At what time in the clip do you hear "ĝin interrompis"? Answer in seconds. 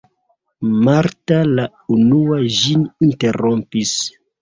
2.59-3.99